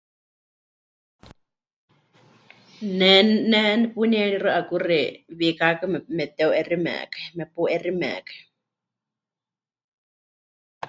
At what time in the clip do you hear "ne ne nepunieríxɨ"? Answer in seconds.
2.99-4.49